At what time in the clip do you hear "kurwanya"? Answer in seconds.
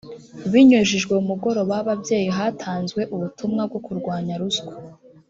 3.85-4.33